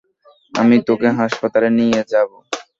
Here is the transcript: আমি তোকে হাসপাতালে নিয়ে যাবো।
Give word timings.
আমি 0.53 0.75
তোকে 0.87 1.07
হাসপাতালে 1.19 1.69
নিয়ে 1.79 2.01
যাবো। 2.11 2.37